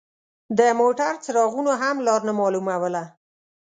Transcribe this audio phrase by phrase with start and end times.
[0.57, 3.03] د موټر څراغونو هم لار نه مالوموله.